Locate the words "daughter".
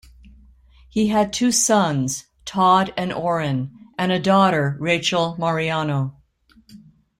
4.19-4.75